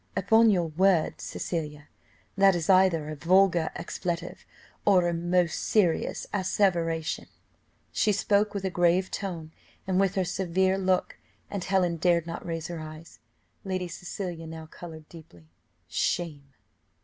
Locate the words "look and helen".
10.79-11.97